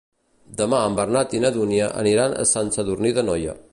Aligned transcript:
Demà 0.61 0.77
en 0.85 0.95
Bernat 0.99 1.35
i 1.39 1.41
na 1.43 1.51
Dúnia 1.57 1.91
aniran 2.05 2.35
a 2.39 2.47
Sant 2.53 2.73
Sadurní 2.77 3.13
d'Anoia. 3.19 3.55